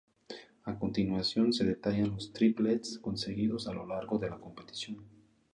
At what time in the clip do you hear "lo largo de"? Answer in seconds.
3.73-4.31